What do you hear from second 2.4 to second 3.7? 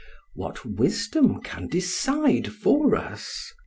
for us?